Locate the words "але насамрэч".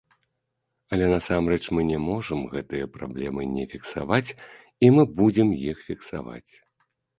0.95-1.59